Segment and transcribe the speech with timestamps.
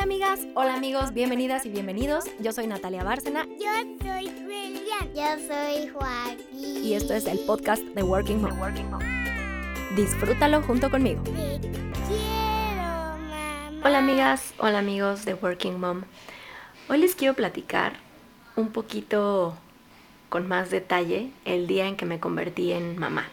[0.00, 2.24] Hola amigas, hola amigos, bienvenidas y bienvenidos.
[2.38, 3.44] Yo soy Natalia Bárcena.
[3.44, 5.12] Yo soy William.
[5.14, 6.82] Yo soy Joaquín.
[6.82, 8.98] Y esto es el podcast de Working Mom.
[9.94, 11.22] Disfrútalo junto conmigo.
[11.24, 13.72] Te quiero, mamá.
[13.84, 16.04] Hola amigas, hola amigos de Working Mom.
[16.88, 17.98] Hoy les quiero platicar
[18.56, 19.54] un poquito
[20.30, 23.28] con más detalle el día en que me convertí en mamá.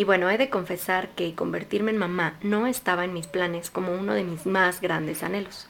[0.00, 3.92] Y bueno, he de confesar que convertirme en mamá no estaba en mis planes como
[3.92, 5.68] uno de mis más grandes anhelos.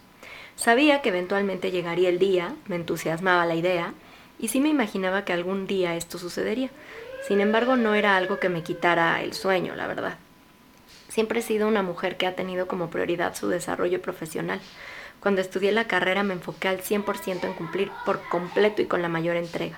[0.55, 3.93] Sabía que eventualmente llegaría el día, me entusiasmaba la idea,
[4.39, 6.71] y sí me imaginaba que algún día esto sucedería.
[7.27, 10.17] Sin embargo, no era algo que me quitara el sueño, la verdad.
[11.09, 14.61] Siempre he sido una mujer que ha tenido como prioridad su desarrollo profesional.
[15.19, 19.09] Cuando estudié la carrera me enfoqué al 100% en cumplir por completo y con la
[19.09, 19.77] mayor entrega.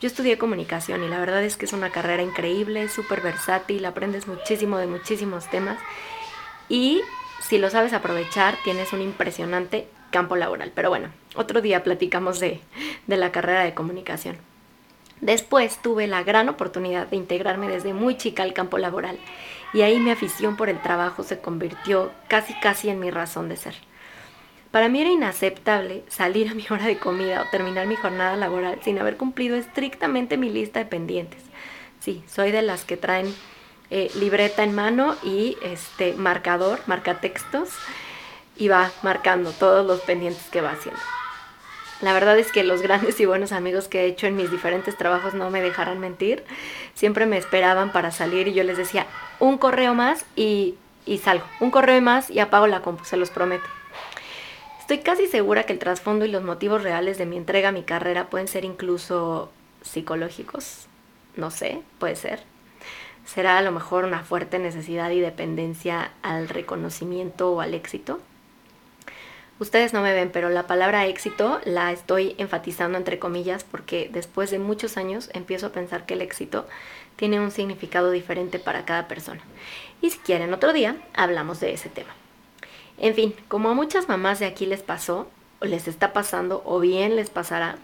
[0.00, 4.26] Yo estudié comunicación y la verdad es que es una carrera increíble, súper versátil, aprendes
[4.26, 5.78] muchísimo de muchísimos temas
[6.68, 7.00] y
[7.40, 10.70] si lo sabes aprovechar tienes un impresionante campo laboral.
[10.74, 12.60] Pero bueno, otro día platicamos de,
[13.06, 14.36] de la carrera de comunicación.
[15.22, 19.18] Después tuve la gran oportunidad de integrarme desde muy chica al campo laboral
[19.72, 23.56] y ahí mi afición por el trabajo se convirtió casi casi en mi razón de
[23.56, 23.74] ser.
[24.70, 28.78] Para mí era inaceptable salir a mi hora de comida o terminar mi jornada laboral
[28.82, 31.42] sin haber cumplido estrictamente mi lista de pendientes.
[32.00, 33.34] Sí, soy de las que traen
[33.90, 37.70] eh, libreta en mano y este marcador, marca textos
[38.56, 41.00] y va marcando todos los pendientes que va haciendo.
[42.02, 44.98] La verdad es que los grandes y buenos amigos que he hecho en mis diferentes
[44.98, 46.44] trabajos no me dejarán mentir.
[46.94, 49.06] Siempre me esperaban para salir y yo les decía
[49.38, 50.74] un correo más y,
[51.06, 51.46] y salgo.
[51.60, 53.64] Un correo más y apago la compu, se los prometo.
[54.86, 57.82] Estoy casi segura que el trasfondo y los motivos reales de mi entrega a mi
[57.82, 59.50] carrera pueden ser incluso
[59.82, 60.86] psicológicos.
[61.34, 62.44] No sé, puede ser.
[63.24, 68.20] Será a lo mejor una fuerte necesidad y dependencia al reconocimiento o al éxito.
[69.58, 74.52] Ustedes no me ven, pero la palabra éxito la estoy enfatizando entre comillas porque después
[74.52, 76.64] de muchos años empiezo a pensar que el éxito
[77.16, 79.40] tiene un significado diferente para cada persona.
[80.00, 82.14] Y si quieren otro día, hablamos de ese tema.
[82.98, 85.28] En fin, como a muchas mamás de aquí les pasó,
[85.60, 87.76] o les está pasando, o bien les pasará,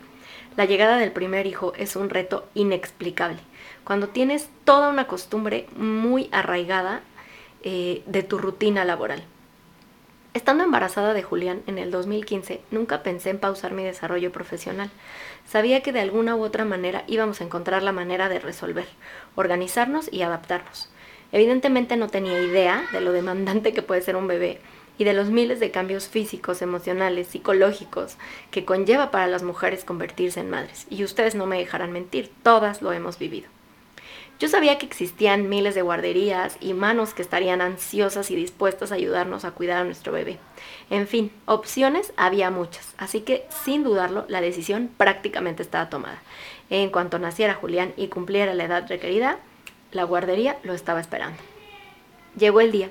[0.56, 3.39] la llegada del primer hijo es un reto inexplicable.
[3.84, 7.00] Cuando tienes toda una costumbre muy arraigada
[7.62, 9.23] eh, de tu rutina laboral.
[10.34, 14.91] Estando embarazada de Julián en el 2015, nunca pensé en pausar mi desarrollo profesional.
[15.47, 18.87] Sabía que de alguna u otra manera íbamos a encontrar la manera de resolver,
[19.37, 20.89] organizarnos y adaptarnos.
[21.33, 24.61] Evidentemente no tenía idea de lo demandante que puede ser un bebé
[24.99, 28.17] y de los miles de cambios físicos, emocionales, psicológicos
[28.51, 30.87] que conlleva para las mujeres convertirse en madres.
[30.91, 33.49] Y ustedes no me dejarán mentir, todas lo hemos vivido.
[34.43, 38.97] Yo sabía que existían miles de guarderías y manos que estarían ansiosas y dispuestas a
[38.97, 40.39] ayudarnos a cuidar a nuestro bebé.
[40.91, 46.21] En fin, opciones había muchas, así que sin dudarlo la decisión prácticamente estaba tomada.
[46.71, 49.39] En cuanto naciera Julián y cumpliera la edad requerida,
[49.93, 51.39] la guardería lo estaba esperando.
[52.37, 52.91] Llegó el día.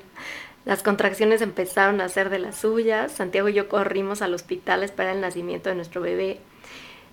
[0.65, 3.11] Las contracciones empezaron a ser de las suyas.
[3.11, 6.39] Santiago y yo corrimos al hospital a esperar el nacimiento de nuestro bebé,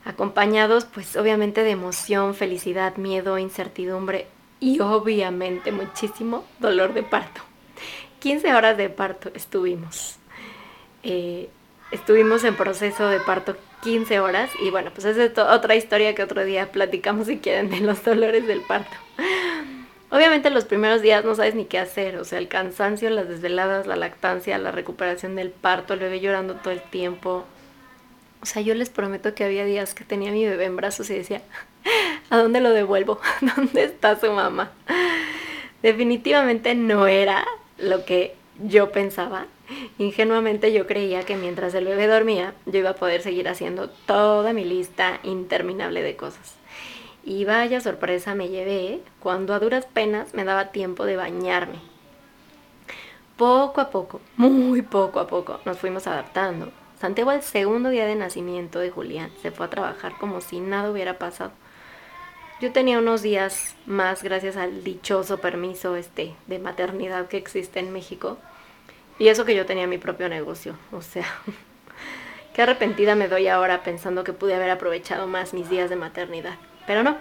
[0.05, 4.27] acompañados pues obviamente de emoción, felicidad, miedo, incertidumbre
[4.61, 7.41] y obviamente muchísimo dolor de parto.
[8.21, 10.17] 15 horas de parto estuvimos.
[11.03, 11.49] Eh,
[11.91, 16.45] estuvimos en proceso de parto 15 horas y bueno, pues es otra historia que otro
[16.45, 18.97] día platicamos si quieren de los dolores del parto.
[20.11, 23.87] Obviamente los primeros días no sabes ni qué hacer, o sea, el cansancio, las desveladas,
[23.87, 27.45] la lactancia, la recuperación del parto, el bebé llorando todo el tiempo.
[28.41, 31.15] O sea, yo les prometo que había días que tenía mi bebé en brazos y
[31.15, 31.43] decía,
[32.31, 33.21] ¿a dónde lo devuelvo?
[33.57, 34.71] ¿Dónde está su mamá?
[35.83, 37.47] Definitivamente no era
[37.77, 39.47] lo que yo pensaba.
[39.99, 44.55] Ingenuamente yo creía que mientras el bebé dormía, yo iba a poder seguir haciendo toda
[44.55, 46.58] mi lista interminable de cosas.
[47.25, 51.81] Y vaya sorpresa me llevé cuando a duras penas me daba tiempo de bañarme.
[53.37, 56.73] Poco a poco, muy poco a poco, nos fuimos adaptando.
[57.01, 60.91] Santiago al segundo día de nacimiento de Julián se fue a trabajar como si nada
[60.91, 61.53] hubiera pasado.
[62.61, 67.93] Yo tenía unos días más gracias al dichoso permiso este de maternidad que existe en
[67.93, 68.37] México.
[69.21, 70.75] Y eso que yo tenía mi propio negocio.
[70.91, 71.27] O sea,
[72.55, 76.57] qué arrepentida me doy ahora pensando que pude haber aprovechado más mis días de maternidad.
[76.89, 77.17] Pero no.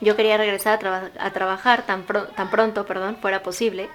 [0.00, 0.80] Yo quería regresar
[1.18, 2.86] a, trabajar tan, pronto
[3.20, 3.88] fuera posible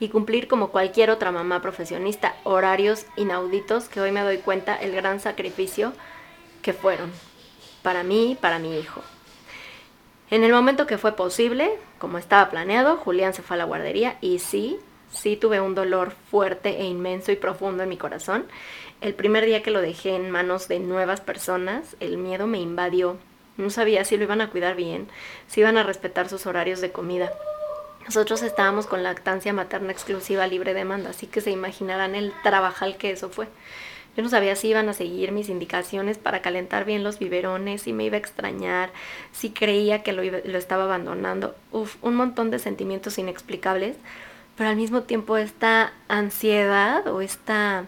[0.00, 4.92] y cumplir como cualquier otra mamá profesionista horarios inauditos que hoy me doy cuenta el
[4.92, 5.92] gran sacrificio
[6.62, 7.10] que fueron
[7.82, 9.02] para mí y para mi hijo.
[10.30, 14.16] En el momento que fue posible, como estaba planeado, Julián se fue a la guardería
[14.20, 14.78] y sí,
[15.10, 18.46] sí tuve un dolor fuerte e inmenso y profundo en mi corazón.
[19.00, 23.18] El primer día que lo dejé en manos de nuevas personas, el miedo me invadió.
[23.58, 25.08] No sabía si lo iban a cuidar bien,
[25.48, 27.30] si iban a respetar sus horarios de comida.
[28.06, 33.10] Nosotros estábamos con lactancia materna exclusiva libre demanda, así que se imaginarán el trabajal que
[33.10, 33.48] eso fue.
[34.16, 37.92] Yo no sabía si iban a seguir mis indicaciones para calentar bien los biberones, si
[37.92, 38.90] me iba a extrañar,
[39.32, 41.54] si creía que lo, lo estaba abandonando.
[41.72, 43.96] Uf, un montón de sentimientos inexplicables,
[44.56, 47.86] pero al mismo tiempo esta ansiedad o esta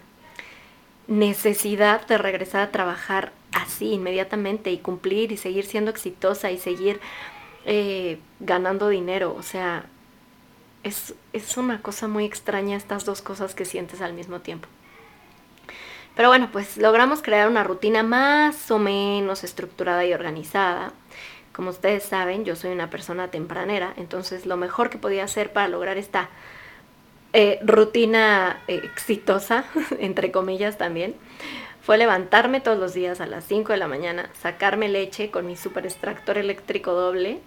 [1.07, 7.01] necesidad de regresar a trabajar así inmediatamente y cumplir y seguir siendo exitosa y seguir
[7.65, 9.35] eh, ganando dinero.
[9.37, 9.87] O sea,
[10.83, 14.69] es, es una cosa muy extraña estas dos cosas que sientes al mismo tiempo.
[16.17, 20.93] Pero bueno, pues logramos crear una rutina más o menos estructurada y organizada.
[21.53, 25.69] Como ustedes saben, yo soy una persona tempranera, entonces lo mejor que podía hacer para
[25.69, 26.31] lograr esta
[27.33, 29.65] eh, rutina eh, exitosa,
[29.99, 31.15] entre comillas también,
[31.91, 35.57] fue levantarme todos los días a las 5 de la mañana, sacarme leche con mi
[35.57, 37.41] super extractor eléctrico doble,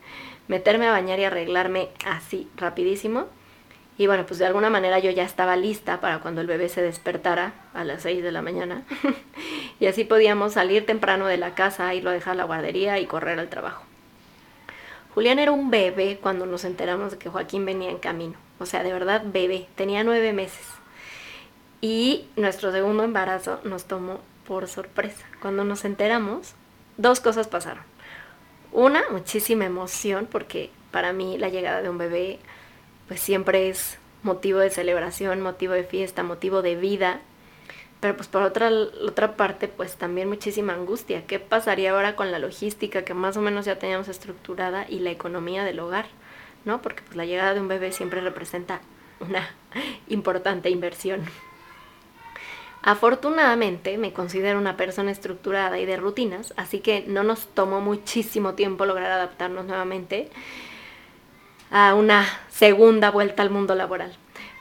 [0.49, 3.27] meterme a bañar y arreglarme así rapidísimo
[3.97, 6.81] y bueno, pues de alguna manera yo ya estaba lista para cuando el bebé se
[6.81, 8.83] despertara a las 6 de la mañana.
[9.79, 13.05] y así podíamos salir temprano de la casa, irlo a dejar a la guardería y
[13.05, 13.85] correr al trabajo.
[15.13, 18.35] Julián era un bebé cuando nos enteramos de que Joaquín venía en camino.
[18.59, 19.69] O sea, de verdad bebé.
[19.75, 20.67] Tenía nueve meses.
[21.79, 25.25] Y nuestro segundo embarazo nos tomó por sorpresa.
[25.41, 26.53] Cuando nos enteramos,
[26.97, 27.83] dos cosas pasaron.
[28.71, 32.39] Una, muchísima emoción, porque para mí la llegada de un bebé
[33.07, 37.21] pues siempre es motivo de celebración, motivo de fiesta, motivo de vida.
[37.99, 41.25] Pero pues por otra, otra parte, pues también muchísima angustia.
[41.25, 45.11] ¿Qué pasaría ahora con la logística que más o menos ya teníamos estructurada y la
[45.11, 46.07] economía del hogar?
[46.65, 46.81] ¿No?
[46.81, 48.81] Porque pues la llegada de un bebé siempre representa
[49.19, 49.49] una
[50.07, 51.21] importante inversión.
[52.85, 58.55] Afortunadamente me considero una persona estructurada y de rutinas, así que no nos tomó muchísimo
[58.55, 60.29] tiempo lograr adaptarnos nuevamente
[61.71, 64.13] a una segunda vuelta al mundo laboral.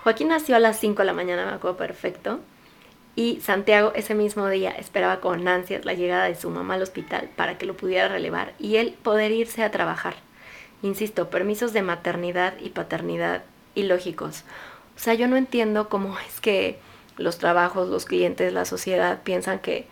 [0.04, 2.38] Joaquín nació a las 5 de la mañana, me acuerdo perfecto,
[3.16, 7.28] y Santiago ese mismo día esperaba con ansias la llegada de su mamá al hospital
[7.34, 10.14] para que lo pudiera relevar y él poder irse a trabajar.
[10.82, 13.42] Insisto, permisos de maternidad y paternidad
[13.74, 14.44] ilógicos.
[14.96, 16.78] O sea, yo no entiendo cómo es que
[17.16, 19.86] los trabajos, los clientes, la sociedad piensan que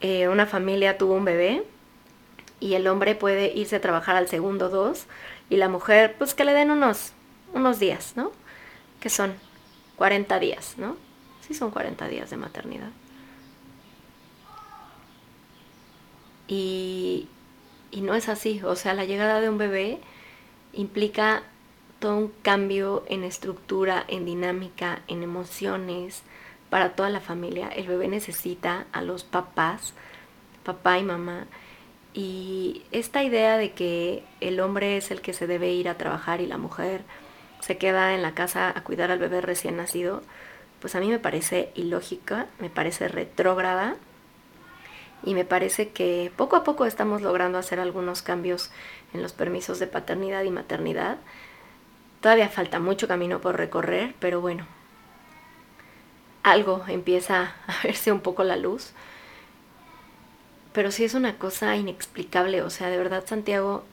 [0.00, 1.62] eh, una familia tuvo un bebé
[2.58, 5.06] y el hombre puede irse a trabajar al segundo dos
[5.48, 7.12] y la mujer, pues que le den unos,
[7.54, 8.32] unos días, ¿no?
[9.00, 9.34] Que son
[9.96, 10.96] 40 días, ¿no?
[11.46, 12.90] Sí son 40 días de maternidad.
[16.46, 17.28] Y,
[17.90, 20.00] y no es así, o sea, la llegada de un bebé
[20.72, 21.42] implica
[22.00, 26.22] todo un cambio en estructura, en dinámica, en emociones
[26.70, 27.68] para toda la familia.
[27.68, 29.94] El bebé necesita a los papás,
[30.64, 31.46] papá y mamá,
[32.12, 36.40] y esta idea de que el hombre es el que se debe ir a trabajar
[36.40, 37.02] y la mujer
[37.60, 40.22] se queda en la casa a cuidar al bebé recién nacido,
[40.80, 43.96] pues a mí me parece ilógica, me parece retrógrada
[45.22, 48.70] y me parece que poco a poco estamos logrando hacer algunos cambios
[49.12, 51.18] en los permisos de paternidad y maternidad.
[52.20, 54.66] Todavía falta mucho camino por recorrer, pero bueno,
[56.42, 58.92] algo empieza a verse un poco la luz
[60.72, 63.84] pero sí es una cosa inexplicable, o sea, de verdad Santiago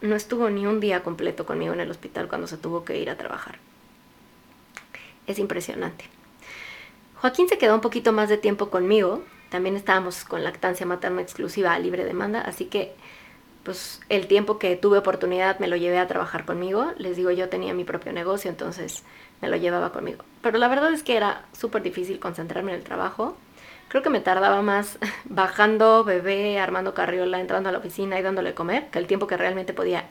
[0.00, 3.10] no estuvo ni un día completo conmigo en el hospital cuando se tuvo que ir
[3.10, 3.58] a trabajar.
[5.26, 6.04] Es impresionante.
[7.16, 11.72] Joaquín se quedó un poquito más de tiempo conmigo, también estábamos con lactancia materna exclusiva
[11.72, 12.94] a libre demanda, así que
[13.62, 16.92] pues el tiempo que tuve oportunidad me lo llevé a trabajar conmigo.
[16.96, 19.04] Les digo, yo tenía mi propio negocio, entonces
[19.40, 20.24] me lo llevaba conmigo.
[20.42, 23.36] Pero la verdad es que era súper difícil concentrarme en el trabajo
[23.88, 28.54] creo que me tardaba más bajando bebé, armando carriola, entrando a la oficina y dándole
[28.54, 30.04] comer, que el tiempo que realmente podía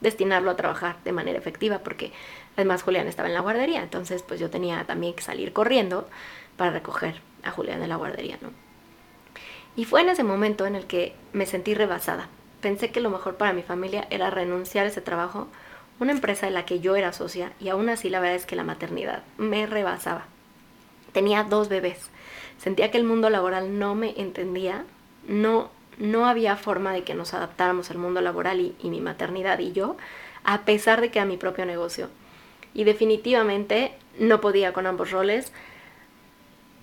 [0.00, 2.12] destinarlo a trabajar de manera efectiva, porque
[2.56, 6.08] además Julián estaba en la guardería, entonces pues yo tenía también que salir corriendo
[6.56, 8.50] para recoger a Julián de la guardería, ¿no?
[9.76, 12.28] Y fue en ese momento en el que me sentí rebasada.
[12.64, 15.48] Pensé que lo mejor para mi familia era renunciar a ese trabajo,
[16.00, 18.56] una empresa en la que yo era socia, y aún así la verdad es que
[18.56, 20.24] la maternidad me rebasaba.
[21.12, 22.08] Tenía dos bebés
[22.56, 24.86] Sentía que el mundo laboral no me entendía,
[25.28, 25.68] no,
[25.98, 29.72] no había forma de que nos adaptáramos al mundo laboral y, y mi maternidad y
[29.72, 29.98] yo,
[30.42, 32.08] a pesar de que era mi propio negocio.
[32.72, 35.52] Y definitivamente no podía con ambos roles,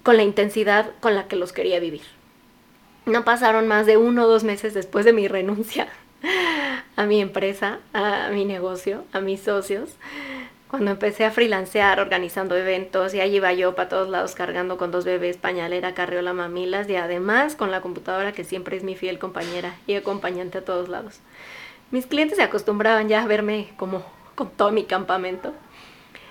[0.04, 2.21] con la intensidad con la que los quería vivir.
[3.06, 5.88] No pasaron más de uno o dos meses después de mi renuncia
[6.96, 9.96] a mi empresa, a mi negocio, a mis socios,
[10.68, 14.92] cuando empecé a freelancear, organizando eventos, y ahí iba yo para todos lados cargando con
[14.92, 19.20] dos bebés, pañalera, carriola, mamilas, y además con la computadora que siempre es mi fiel
[19.20, 21.20] compañera y acompañante a todos lados.
[21.92, 24.06] Mis clientes se acostumbraban ya a verme como
[24.36, 25.54] con todo mi campamento.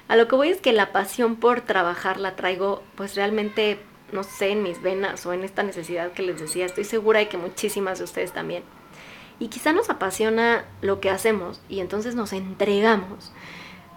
[0.09, 3.79] A lo que voy es que la pasión por trabajar la traigo pues realmente,
[4.13, 6.67] no sé, en mis venas o en esta necesidad que les decía.
[6.67, 8.63] Estoy segura de que muchísimas de ustedes también.
[9.39, 13.33] Y quizá nos apasiona lo que hacemos y entonces nos entregamos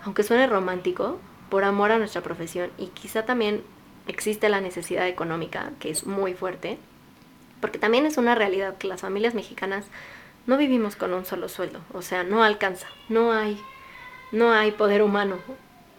[0.04, 3.64] aunque suene romántico, por amor a nuestra profesión y quizá también
[4.08, 6.78] existe la necesidad económica, que es muy fuerte,
[7.62, 9.86] porque también es una realidad que las familias mexicanas
[10.46, 13.62] no vivimos con un solo sueldo, o sea, no alcanza, no hay,
[14.32, 15.38] no hay poder humano.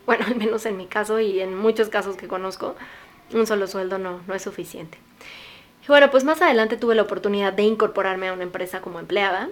[0.06, 2.76] Bueno, al menos en mi caso y en muchos casos que conozco,
[3.34, 4.98] un solo sueldo no, no es suficiente.
[5.82, 9.50] Y bueno, pues más adelante tuve la oportunidad de incorporarme a una empresa como empleada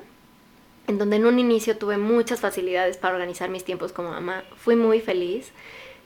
[0.86, 4.44] en donde en un inicio tuve muchas facilidades para organizar mis tiempos como mamá.
[4.56, 5.52] Fui muy feliz,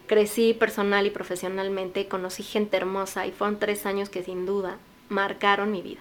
[0.06, 4.78] crecí personal y profesionalmente, conocí gente hermosa y fueron tres años que sin duda
[5.08, 6.00] marcaron mi vida.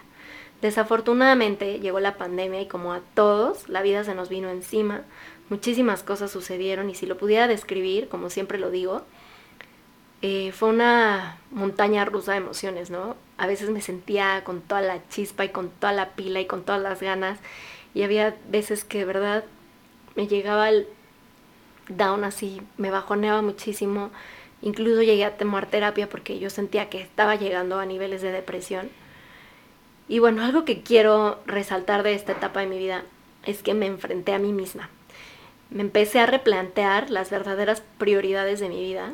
[0.62, 5.04] Desafortunadamente llegó la pandemia y como a todos, la vida se nos vino encima,
[5.50, 9.04] muchísimas cosas sucedieron y si lo pudiera describir, como siempre lo digo,
[10.28, 13.16] eh, fue una montaña rusa de emociones, ¿no?
[13.38, 16.64] A veces me sentía con toda la chispa y con toda la pila y con
[16.64, 17.38] todas las ganas
[17.94, 19.44] y había veces que de verdad
[20.16, 20.88] me llegaba el
[21.90, 24.10] down así, me bajoneaba muchísimo.
[24.64, 28.90] Incluso llegué a tomar terapia porque yo sentía que estaba llegando a niveles de depresión.
[30.08, 33.04] Y bueno, algo que quiero resaltar de esta etapa de mi vida
[33.44, 34.90] es que me enfrenté a mí misma.
[35.70, 39.14] Me empecé a replantear las verdaderas prioridades de mi vida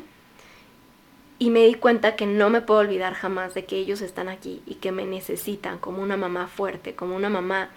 [1.42, 4.62] y me di cuenta que no me puedo olvidar jamás de que ellos están aquí
[4.64, 7.68] y que me necesitan como una mamá fuerte, como una mamá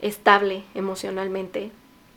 [0.00, 1.72] estable emocionalmente,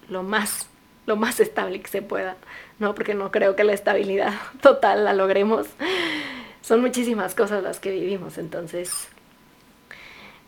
[0.09, 0.67] lo más,
[1.07, 2.37] lo más estable que se pueda,
[2.77, 2.93] ¿no?
[2.93, 4.31] Porque no creo que la estabilidad
[4.61, 5.65] total la logremos.
[6.61, 9.07] Son muchísimas cosas las que vivimos, entonces...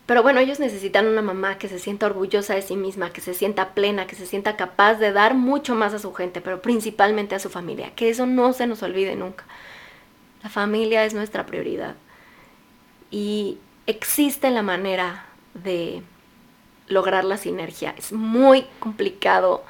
[0.05, 3.33] Pero bueno, ellos necesitan una mamá que se sienta orgullosa de sí misma, que se
[3.33, 7.33] sienta plena, que se sienta capaz de dar mucho más a su gente, pero principalmente
[7.33, 7.95] a su familia.
[7.95, 9.45] Que eso no se nos olvide nunca.
[10.43, 11.95] La familia es nuestra prioridad.
[13.09, 13.57] Y
[13.87, 16.03] existe la manera de
[16.87, 17.95] lograr la sinergia.
[17.97, 19.63] Es muy complicado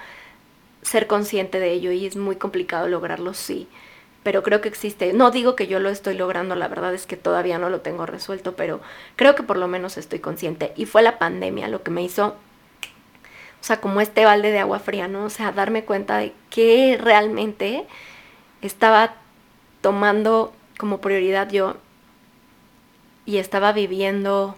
[0.82, 3.68] ser consciente de ello y es muy complicado lograrlo, sí.
[4.24, 7.18] Pero creo que existe, no digo que yo lo estoy logrando, la verdad es que
[7.18, 8.82] todavía no lo tengo resuelto, pero
[9.16, 10.74] creo que por lo menos estoy consciente.
[10.78, 14.80] Y fue la pandemia lo que me hizo, o sea, como este balde de agua
[14.80, 15.26] fría, ¿no?
[15.26, 17.86] O sea, darme cuenta de que realmente
[18.62, 19.16] estaba
[19.82, 21.78] tomando como prioridad yo
[23.26, 24.58] y estaba viviendo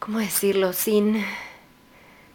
[0.00, 0.72] ¿cómo decirlo?
[0.72, 1.24] Sin,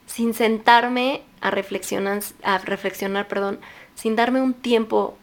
[0.05, 3.59] sin sentarme a reflexionar, a reflexionar, perdón,
[3.95, 5.17] sin darme un tiempo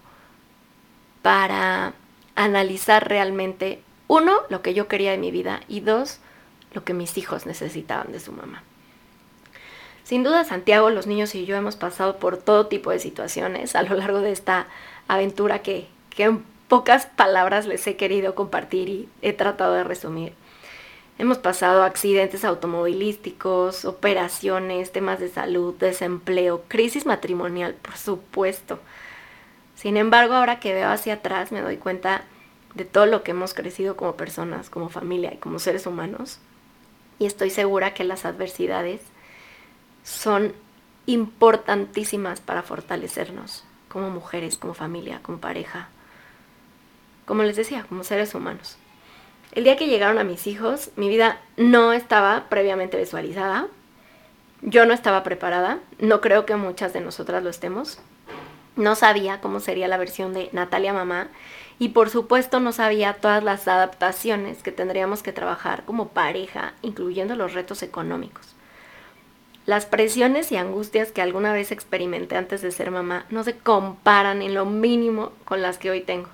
[1.23, 1.95] para
[2.35, 6.19] analizar realmente, uno, lo que yo quería de mi vida y dos,
[6.75, 8.63] lo que mis hijos necesitaban de su mamá.
[10.05, 13.83] Sin duda, Santiago, los niños y yo hemos pasado por todo tipo de situaciones a
[13.83, 14.67] lo largo de esta
[15.07, 16.39] aventura que, que
[16.73, 20.33] pocas palabras les he querido compartir y he tratado de resumir.
[21.19, 28.79] Hemos pasado accidentes automovilísticos, operaciones, temas de salud, desempleo, crisis matrimonial, por supuesto.
[29.75, 32.25] Sin embargo, ahora que veo hacia atrás me doy cuenta
[32.75, 36.39] de todo lo que hemos crecido como personas, como familia y como seres humanos.
[37.19, 39.03] Y estoy segura que las adversidades
[40.05, 40.55] son
[41.05, 45.91] importantísimas para fortalecernos como mujeres, como familia, como pareja,
[47.27, 48.77] como les decía, como seres humanos.
[49.53, 53.67] El día que llegaron a mis hijos, mi vida no estaba previamente visualizada.
[54.63, 55.79] Yo no estaba preparada.
[55.99, 57.99] No creo que muchas de nosotras lo estemos.
[58.77, 61.29] No sabía cómo sería la versión de Natalia Mamá.
[61.79, 67.37] Y por supuesto no sabía todas las adaptaciones que tendríamos que trabajar como pareja, incluyendo
[67.37, 68.55] los retos económicos.
[69.67, 74.43] Las presiones y angustias que alguna vez experimenté antes de ser mamá no se comparan
[74.43, 76.29] en lo mínimo con las que hoy tengo.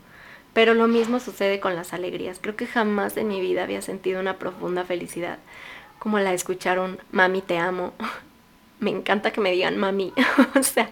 [0.58, 2.40] Pero lo mismo sucede con las alegrías.
[2.40, 5.38] Creo que jamás en mi vida había sentido una profunda felicidad
[6.00, 7.92] como la de escuchar un mami te amo.
[8.80, 10.12] Me encanta que me digan mami.
[10.58, 10.90] o sea,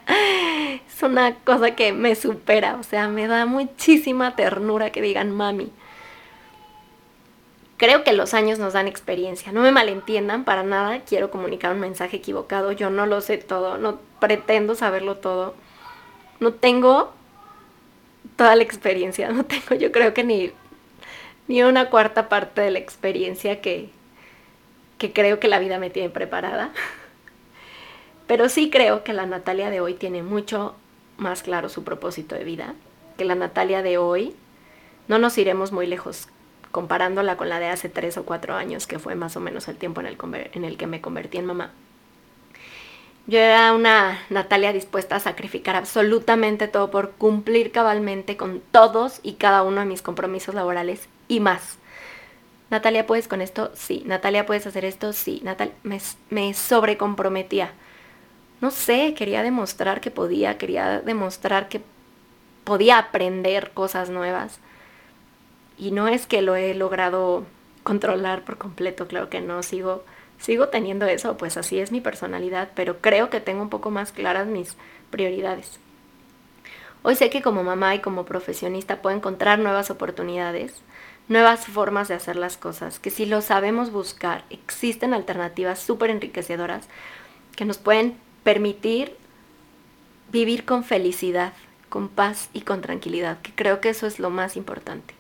[0.87, 2.77] es una cosa que me supera.
[2.77, 5.73] O sea, me da muchísima ternura que digan mami.
[7.77, 9.51] Creo que los años nos dan experiencia.
[9.51, 11.01] No me malentiendan para nada.
[11.01, 12.71] Quiero comunicar un mensaje equivocado.
[12.71, 13.79] Yo no lo sé todo.
[13.79, 15.57] No pretendo saberlo todo.
[16.39, 17.16] No tengo
[18.37, 20.53] toda la experiencia, no tengo yo creo que ni,
[21.49, 23.91] ni una cuarta parte de la experiencia que,
[24.99, 26.73] que creo que la vida me tiene preparada.
[28.27, 30.75] Pero sí creo que la Natalia de hoy tiene mucho
[31.17, 32.75] más claro su propósito de vida,
[33.17, 34.35] que la Natalia de hoy,
[35.09, 36.29] no nos iremos muy lejos
[36.73, 39.77] comparándola con la de hace tres o cuatro años, que fue más o menos el
[39.77, 40.19] tiempo en el,
[40.53, 41.71] en el que me convertí en mamá.
[43.27, 49.35] Yo era una Natalia dispuesta a sacrificar absolutamente todo por cumplir cabalmente con todos y
[49.35, 51.79] cada uno de mis compromisos laborales y más.
[52.71, 53.73] Natalia, ¿puedes con esto?
[53.75, 54.03] Sí.
[54.07, 55.13] Natalia, ¿puedes hacer esto?
[55.13, 55.41] Sí.
[55.45, 57.73] Natalia, me, me sobrecomprometía.
[58.61, 61.83] No sé, quería demostrar que podía, quería demostrar que
[62.65, 64.61] podía aprender cosas nuevas.
[65.79, 67.45] Y no es que lo he logrado
[67.83, 70.05] controlar por completo, claro que no, sigo,
[70.39, 74.13] sigo teniendo eso, pues así es mi personalidad, pero creo que tengo un poco más
[74.13, 74.77] claras mis
[75.11, 75.79] prioridades.
[77.03, 80.83] Hoy sé que como mamá y como profesionista puedo encontrar nuevas oportunidades,
[81.29, 86.89] nuevas formas de hacer las cosas, que si lo sabemos buscar, existen alternativas súper enriquecedoras
[87.55, 89.17] que nos pueden permitir
[90.33, 91.53] vivir con felicidad,
[91.89, 95.15] con paz y con tranquilidad, que creo que eso es lo más importante.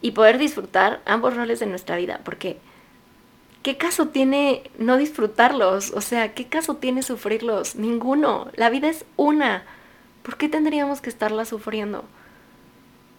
[0.00, 2.58] Y poder disfrutar ambos roles de nuestra vida, porque
[3.62, 5.92] ¿qué caso tiene no disfrutarlos?
[5.92, 7.76] O sea, ¿qué caso tiene sufrirlos?
[7.76, 8.48] Ninguno.
[8.54, 9.64] La vida es una.
[10.22, 12.04] ¿Por qué tendríamos que estarla sufriendo?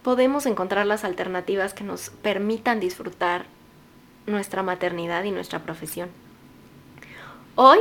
[0.02, 3.46] podemos encontrar las alternativas que nos permitan disfrutar
[4.26, 6.08] nuestra maternidad y nuestra profesión.
[7.54, 7.78] Hoy,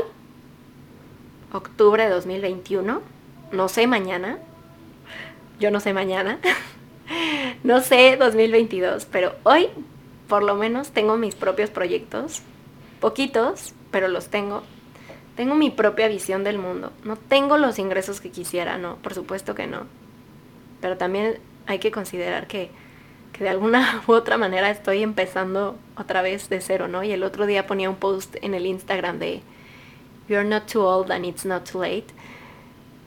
[1.54, 3.02] octubre de 2021,
[3.52, 4.38] no sé mañana,
[5.60, 6.40] yo no sé mañana,
[7.64, 9.70] no sé 2022, pero hoy
[10.30, 12.44] por lo menos tengo mis propios proyectos,
[13.02, 14.62] poquitos, pero los tengo.
[15.36, 16.94] Tengo mi propia visión del mundo.
[17.04, 19.88] No tengo los ingresos que quisiera, no, por supuesto que no.
[20.82, 22.70] Pero también hay que considerar que,
[23.40, 27.04] de alguna u otra manera estoy empezando otra vez de cero, ¿no?
[27.04, 29.42] Y el otro día ponía un post en el Instagram de
[30.28, 32.08] You're not too old and it's not too late.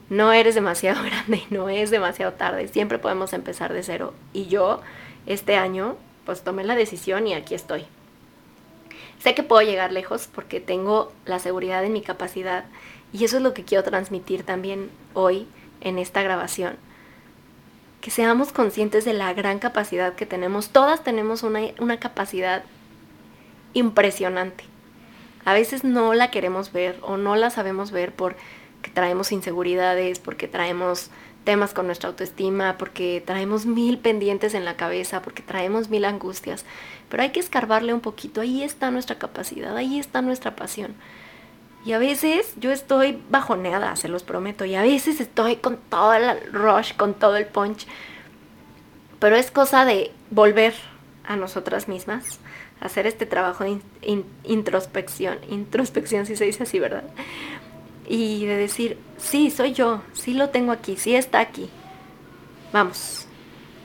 [0.09, 2.67] No eres demasiado grande y no es demasiado tarde.
[2.67, 4.13] Siempre podemos empezar de cero.
[4.33, 4.81] Y yo
[5.27, 7.85] este año pues tomé la decisión y aquí estoy.
[9.19, 12.65] Sé que puedo llegar lejos porque tengo la seguridad en mi capacidad
[13.13, 15.47] y eso es lo que quiero transmitir también hoy
[15.81, 16.77] en esta grabación
[18.03, 20.71] que seamos conscientes de la gran capacidad que tenemos.
[20.71, 22.65] Todas tenemos una, una capacidad
[23.75, 24.65] impresionante.
[25.45, 28.13] A veces no la queremos ver o no la sabemos ver
[28.83, 31.11] porque traemos inseguridades, porque traemos
[31.45, 36.65] temas con nuestra autoestima, porque traemos mil pendientes en la cabeza, porque traemos mil angustias.
[37.09, 38.41] Pero hay que escarbarle un poquito.
[38.41, 40.97] Ahí está nuestra capacidad, ahí está nuestra pasión.
[41.85, 44.65] Y a veces yo estoy bajoneada, se los prometo.
[44.65, 47.87] Y a veces estoy con todo el rush, con todo el punch.
[49.21, 50.75] Pero es cosa de volver
[51.23, 52.41] a nosotras mismas,
[52.81, 53.79] hacer este trabajo de
[54.43, 55.39] introspección.
[55.49, 57.05] Introspección, si se dice así, ¿verdad?
[58.13, 61.71] Y de decir, sí, soy yo, sí lo tengo aquí, sí está aquí.
[62.71, 63.27] Vamos,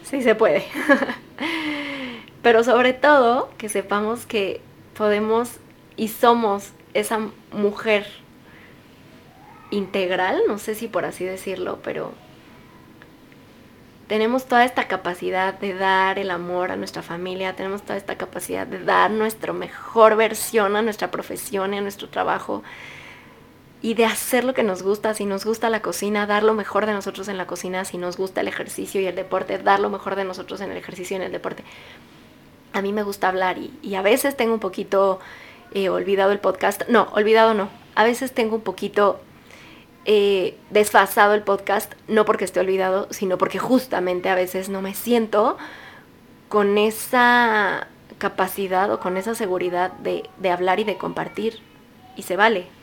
[0.04, 0.66] sí se puede.
[2.42, 4.60] Pero sobre todo, que sepamos que
[4.98, 5.52] podemos
[5.96, 7.20] y somos esa
[7.54, 8.06] mujer
[9.70, 12.12] integral, no sé si por así decirlo, pero
[14.08, 18.68] tenemos toda esta capacidad de dar el amor a nuestra familia, tenemos toda esta capacidad
[18.68, 22.64] de dar nuestra mejor versión a nuestra profesión y a nuestro trabajo
[23.82, 26.86] y de hacer lo que nos gusta, si nos gusta la cocina, dar lo mejor
[26.86, 29.90] de nosotros en la cocina, si nos gusta el ejercicio y el deporte, dar lo
[29.90, 31.64] mejor de nosotros en el ejercicio y en el deporte.
[32.74, 35.20] A mí me gusta hablar y, a veces tengo un poquito
[35.74, 36.84] He olvidado el podcast.
[36.88, 37.68] No, olvidado no.
[37.94, 39.20] A veces tengo un poquito
[40.06, 44.94] eh, desfasado el podcast, no porque esté olvidado, sino porque justamente a veces no me
[44.94, 45.58] siento
[46.48, 47.88] con esa
[48.18, 51.60] capacidad o con esa seguridad de hablar y de compartir.
[52.16, 52.77] Y se vale.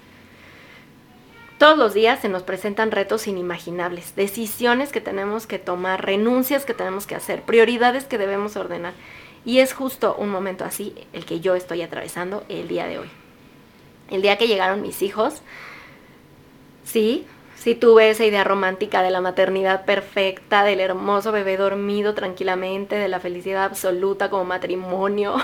[1.59, 6.75] Todos los días se nos presentan retos inimaginables, decisiones que tenemos que tomar, renuncias que
[6.75, 8.93] tenemos que hacer, prioridades que debemos ordenar.
[9.45, 13.09] Y es justo un momento así el que yo estoy atravesando el día de hoy.
[14.11, 15.43] El día que llegaron mis hijos,
[16.83, 22.97] sí, sí tuve esa idea romántica de la maternidad perfecta, del hermoso bebé dormido tranquilamente,
[22.97, 25.37] de la felicidad absoluta como matrimonio,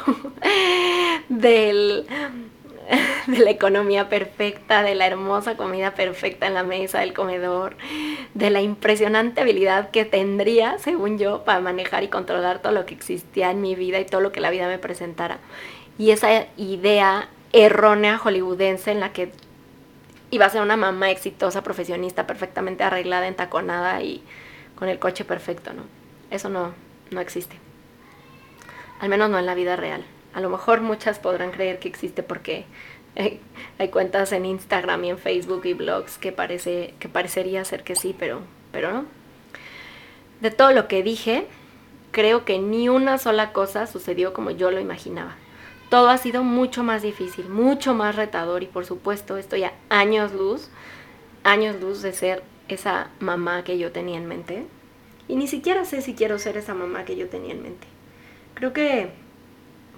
[1.29, 2.07] del
[3.27, 7.77] de la economía perfecta, de la hermosa comida perfecta en la mesa del comedor,
[8.35, 12.95] de la impresionante habilidad que tendría, según yo, para manejar y controlar todo lo que
[12.95, 15.39] existía en mi vida y todo lo que la vida me presentara.
[15.99, 19.33] Y esa idea errónea hollywoodense en la que
[20.31, 24.23] iba a ser una mamá exitosa, profesionista, perfectamente arreglada, entaconada y
[24.77, 25.83] con el coche perfecto, ¿no?
[26.31, 26.73] Eso no,
[27.11, 27.57] no existe.
[29.01, 30.05] Al menos no en la vida real.
[30.33, 32.65] A lo mejor muchas podrán creer que existe porque
[33.17, 33.41] eh,
[33.79, 37.97] hay cuentas en Instagram y en Facebook y blogs que, parece, que parecería ser que
[37.97, 39.05] sí, pero pero no.
[40.41, 41.47] De todo lo que dije,
[42.13, 45.37] creo que ni una sola cosa sucedió como yo lo imaginaba.
[45.91, 50.33] Todo ha sido mucho más difícil, mucho más retador y por supuesto estoy a años
[50.33, 50.71] luz,
[51.43, 54.67] años luz de ser esa mamá que yo tenía en mente.
[55.27, 57.87] Y ni siquiera sé si quiero ser esa mamá que yo tenía en mente.
[58.55, 59.11] Creo que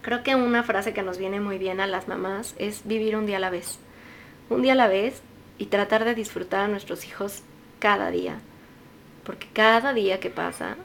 [0.03, 3.27] creo que una frase que nos viene muy bien a las mamás es vivir un
[3.27, 3.79] día a la vez.
[4.51, 5.23] Un día a la vez
[5.59, 7.43] y tratar de disfrutar a nuestros hijos
[7.79, 8.41] cada día.
[9.25, 10.77] Porque cada día que pasa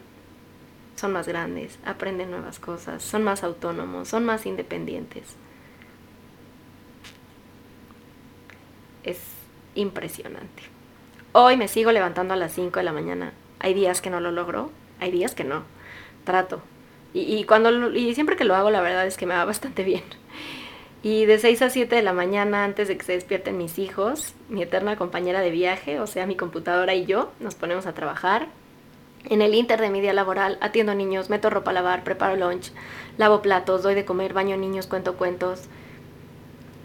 [0.96, 5.36] son más grandes, aprenden nuevas cosas, son más autónomos, son más independientes.
[9.04, 9.20] Es
[9.76, 10.64] impresionante.
[11.34, 13.34] Hoy me sigo levantando a las 5 de la mañana.
[13.60, 15.64] Hay días que no lo logro, hay días que no.
[16.24, 16.62] Trato.
[17.20, 20.04] Y, cuando, y siempre que lo hago, la verdad es que me va bastante bien.
[21.04, 24.34] Y de 6 a 7 de la mañana, antes de que se despierten mis hijos,
[24.50, 28.48] mi eterna compañera de viaje, o sea, mi computadora y yo, nos ponemos a trabajar.
[29.30, 32.72] En el inter de mi día laboral, atiendo niños, meto ropa a lavar, preparo lunch,
[33.18, 35.64] lavo platos, doy de comer, baño niños, cuento cuentos.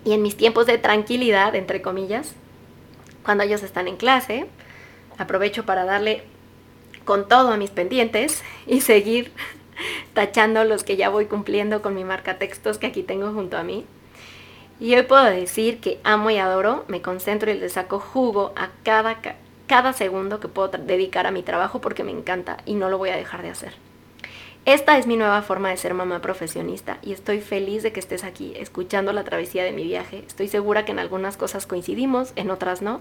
[0.04, 2.34] Y en mis tiempos de tranquilidad, entre comillas,
[3.24, 4.46] cuando ellos están en clase,
[5.18, 6.24] aprovecho para darle
[7.04, 9.32] con todo a mis pendientes y seguir
[10.14, 13.62] tachando los que ya voy cumpliendo con mi marca textos que aquí tengo junto a
[13.62, 13.84] mí.
[14.80, 18.70] Y hoy puedo decir que amo y adoro, me concentro y le saco jugo a
[18.82, 19.18] cada,
[19.66, 23.10] cada segundo que puedo dedicar a mi trabajo porque me encanta y no lo voy
[23.10, 23.74] a dejar de hacer.
[24.64, 28.22] Esta es mi nueva forma de ser mamá profesionista y estoy feliz de que estés
[28.22, 30.22] aquí escuchando la travesía de mi viaje.
[30.26, 33.00] Estoy segura que en algunas cosas coincidimos, en otras no.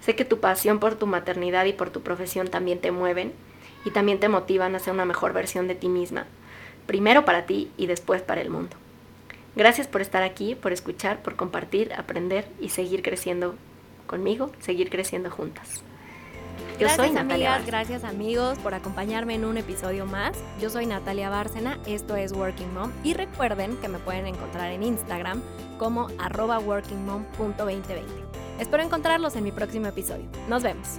[0.00, 3.32] Sé que tu pasión por tu maternidad y por tu profesión también te mueven
[3.84, 6.26] y también te motivan a ser una mejor versión de ti misma,
[6.86, 8.76] primero para ti y después para el mundo.
[9.56, 13.54] Gracias por estar aquí, por escuchar, por compartir, aprender y seguir creciendo
[14.06, 15.82] conmigo, seguir creciendo juntas.
[16.74, 20.36] Yo gracias soy Natalia amigas, gracias amigos por acompañarme en un episodio más.
[20.60, 24.82] Yo soy Natalia Bárcena, esto es Working Mom y recuerden que me pueden encontrar en
[24.82, 25.40] Instagram
[25.78, 28.02] como arroba workingmom.2020.
[28.58, 30.26] Espero encontrarlos en mi próximo episodio.
[30.48, 30.98] Nos vemos.